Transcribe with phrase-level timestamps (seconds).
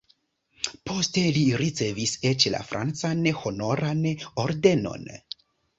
[0.91, 4.05] Poste li ricevis eĉ la francan Honoran
[4.47, 5.11] Ordenon.